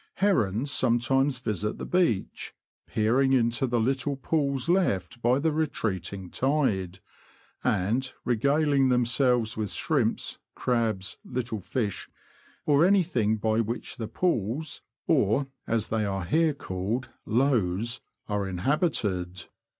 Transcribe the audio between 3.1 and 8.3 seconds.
ing into the little pools left by the retreating tide, and